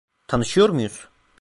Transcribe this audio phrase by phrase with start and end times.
[0.27, 1.09] Tanışıyor muyuz?